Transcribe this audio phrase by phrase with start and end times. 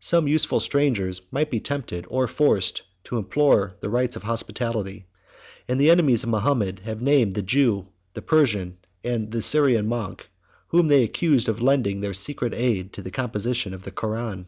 [0.00, 5.06] Some useful strangers might be tempted, or forced, to implore the rights of hospitality;
[5.68, 10.28] and the enemies of Mahomet have named the Jew, the Persian, and the Syrian monk,
[10.70, 14.46] whom they accuse of lending their secret aid to the composition of the Koran.